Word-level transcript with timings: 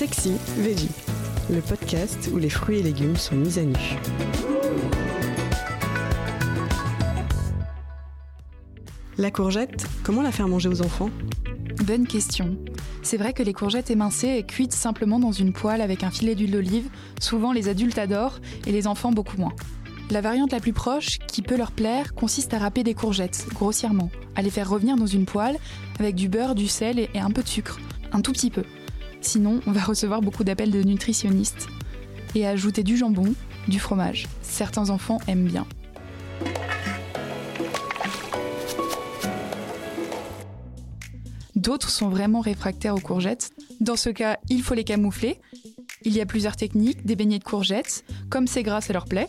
Sexy 0.00 0.32
Veggie, 0.56 0.88
le 1.50 1.60
podcast 1.60 2.30
où 2.32 2.38
les 2.38 2.48
fruits 2.48 2.78
et 2.78 2.82
légumes 2.82 3.16
sont 3.16 3.34
mis 3.34 3.58
à 3.58 3.64
nu. 3.64 3.76
La 9.18 9.30
courgette, 9.30 9.86
comment 10.02 10.22
la 10.22 10.32
faire 10.32 10.48
manger 10.48 10.70
aux 10.70 10.80
enfants? 10.80 11.10
Bonne 11.84 12.06
question. 12.06 12.56
C'est 13.02 13.18
vrai 13.18 13.34
que 13.34 13.42
les 13.42 13.52
courgettes 13.52 13.90
émincées 13.90 14.36
et 14.38 14.42
cuites 14.42 14.72
simplement 14.72 15.18
dans 15.18 15.32
une 15.32 15.52
poêle 15.52 15.82
avec 15.82 16.02
un 16.02 16.10
filet 16.10 16.34
d'huile 16.34 16.52
d'olive, 16.52 16.88
souvent 17.20 17.52
les 17.52 17.68
adultes 17.68 17.98
adorent 17.98 18.40
et 18.66 18.72
les 18.72 18.86
enfants 18.86 19.12
beaucoup 19.12 19.36
moins. 19.36 19.52
La 20.10 20.22
variante 20.22 20.52
la 20.52 20.60
plus 20.60 20.72
proche, 20.72 21.18
qui 21.26 21.42
peut 21.42 21.58
leur 21.58 21.72
plaire, 21.72 22.14
consiste 22.14 22.54
à 22.54 22.58
râper 22.58 22.84
des 22.84 22.94
courgettes, 22.94 23.48
grossièrement, 23.52 24.10
à 24.34 24.40
les 24.40 24.48
faire 24.48 24.70
revenir 24.70 24.96
dans 24.96 25.04
une 25.04 25.26
poêle 25.26 25.58
avec 25.98 26.14
du 26.14 26.30
beurre, 26.30 26.54
du 26.54 26.68
sel 26.68 26.98
et 26.98 27.10
un 27.20 27.30
peu 27.30 27.42
de 27.42 27.48
sucre, 27.48 27.78
un 28.12 28.22
tout 28.22 28.32
petit 28.32 28.50
peu. 28.50 28.64
Sinon, 29.20 29.60
on 29.66 29.72
va 29.72 29.82
recevoir 29.82 30.22
beaucoup 30.22 30.44
d'appels 30.44 30.70
de 30.70 30.82
nutritionnistes. 30.82 31.68
Et 32.34 32.46
ajouter 32.46 32.82
du 32.82 32.96
jambon, 32.96 33.34
du 33.68 33.78
fromage. 33.78 34.28
Certains 34.42 34.90
enfants 34.90 35.18
aiment 35.26 35.46
bien. 35.46 35.66
D'autres 41.56 41.90
sont 41.90 42.08
vraiment 42.08 42.40
réfractaires 42.40 42.94
aux 42.94 43.00
courgettes. 43.00 43.50
Dans 43.80 43.96
ce 43.96 44.08
cas, 44.10 44.38
il 44.48 44.62
faut 44.62 44.74
les 44.74 44.84
camoufler. 44.84 45.38
Il 46.04 46.14
y 46.14 46.20
a 46.20 46.26
plusieurs 46.26 46.56
techniques, 46.56 47.04
des 47.04 47.16
beignets 47.16 47.38
de 47.38 47.44
courgettes, 47.44 48.04
comme 48.30 48.46
c'est 48.46 48.62
gras, 48.62 48.80
ça 48.80 48.94
leur 48.94 49.04
plaît. 49.04 49.28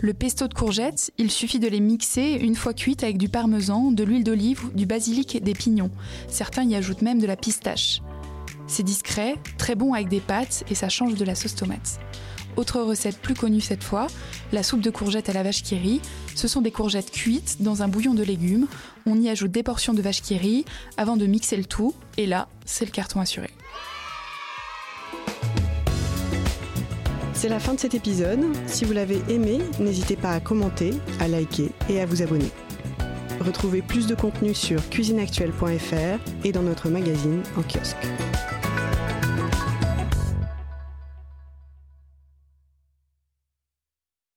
Le 0.00 0.14
pesto 0.14 0.46
de 0.46 0.54
courgettes, 0.54 1.10
il 1.18 1.30
suffit 1.30 1.58
de 1.58 1.66
les 1.66 1.80
mixer 1.80 2.38
une 2.40 2.54
fois 2.54 2.72
cuites 2.72 3.02
avec 3.02 3.18
du 3.18 3.28
parmesan, 3.28 3.90
de 3.90 4.04
l'huile 4.04 4.24
d'olive, 4.24 4.70
du 4.74 4.86
basilic 4.86 5.42
des 5.42 5.52
pignons. 5.52 5.90
Certains 6.28 6.64
y 6.64 6.74
ajoutent 6.76 7.02
même 7.02 7.18
de 7.20 7.26
la 7.26 7.36
pistache. 7.36 8.00
C'est 8.70 8.84
discret, 8.84 9.34
très 9.58 9.74
bon 9.74 9.94
avec 9.94 10.08
des 10.08 10.20
pâtes 10.20 10.62
et 10.70 10.76
ça 10.76 10.88
change 10.88 11.14
de 11.16 11.24
la 11.24 11.34
sauce 11.34 11.56
tomate. 11.56 11.98
Autre 12.56 12.80
recette 12.80 13.18
plus 13.18 13.34
connue 13.34 13.60
cette 13.60 13.82
fois, 13.82 14.06
la 14.52 14.62
soupe 14.62 14.80
de 14.80 14.90
courgettes 14.90 15.28
à 15.28 15.32
la 15.32 15.42
vache 15.42 15.64
qui. 15.64 16.00
Ce 16.36 16.46
sont 16.46 16.60
des 16.60 16.70
courgettes 16.70 17.10
cuites 17.10 17.62
dans 17.62 17.82
un 17.82 17.88
bouillon 17.88 18.14
de 18.14 18.22
légumes. 18.22 18.68
On 19.06 19.20
y 19.20 19.28
ajoute 19.28 19.50
des 19.50 19.64
portions 19.64 19.92
de 19.92 20.00
vache 20.00 20.22
qui 20.22 20.64
avant 20.96 21.16
de 21.16 21.26
mixer 21.26 21.56
le 21.56 21.64
tout. 21.64 21.94
Et 22.16 22.26
là, 22.26 22.48
c'est 22.64 22.84
le 22.84 22.92
carton 22.92 23.18
assuré. 23.18 23.50
C'est 27.34 27.48
la 27.48 27.58
fin 27.58 27.74
de 27.74 27.80
cet 27.80 27.94
épisode. 27.94 28.44
Si 28.68 28.84
vous 28.84 28.92
l'avez 28.92 29.20
aimé, 29.28 29.58
n'hésitez 29.80 30.14
pas 30.14 30.30
à 30.30 30.38
commenter, 30.38 30.92
à 31.18 31.26
liker 31.26 31.72
et 31.88 32.00
à 32.00 32.06
vous 32.06 32.22
abonner. 32.22 32.52
Retrouvez 33.40 33.82
plus 33.82 34.06
de 34.06 34.14
contenu 34.14 34.54
sur 34.54 34.86
cuisineactuelle.fr 34.90 36.44
et 36.44 36.52
dans 36.52 36.62
notre 36.62 36.88
magazine 36.88 37.42
en 37.56 37.62
kiosque. 37.62 37.96